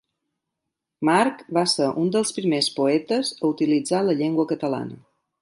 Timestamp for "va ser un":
1.57-2.09